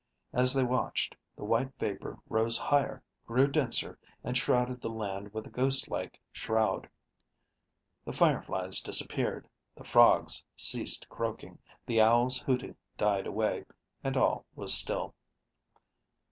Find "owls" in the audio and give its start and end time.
12.01-12.39